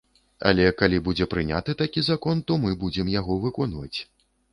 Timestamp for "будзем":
2.85-3.13